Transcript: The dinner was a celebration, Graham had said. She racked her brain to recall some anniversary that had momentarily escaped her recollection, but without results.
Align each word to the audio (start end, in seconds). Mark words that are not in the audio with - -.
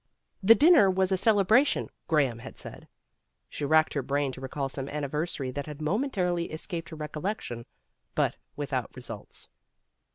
The 0.41 0.55
dinner 0.55 0.89
was 0.89 1.11
a 1.11 1.15
celebration, 1.17 1.87
Graham 2.07 2.39
had 2.39 2.57
said. 2.57 2.87
She 3.47 3.65
racked 3.65 3.93
her 3.93 4.01
brain 4.01 4.31
to 4.31 4.41
recall 4.41 4.67
some 4.67 4.89
anniversary 4.89 5.51
that 5.51 5.67
had 5.67 5.79
momentarily 5.79 6.45
escaped 6.45 6.89
her 6.89 6.95
recollection, 6.95 7.67
but 8.15 8.35
without 8.55 8.89
results. 8.95 9.49